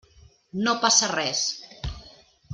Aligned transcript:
No 0.67 0.73
passa 0.85 1.11
res. 1.13 1.45